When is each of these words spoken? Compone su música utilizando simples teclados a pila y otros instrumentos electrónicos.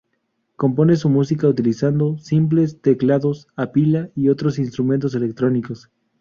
Compone 0.55 0.95
su 0.95 1.09
música 1.09 1.47
utilizando 1.47 2.17
simples 2.17 2.81
teclados 2.81 3.47
a 3.55 3.71
pila 3.71 4.09
y 4.15 4.29
otros 4.29 4.57
instrumentos 4.57 5.13
electrónicos. 5.13 5.91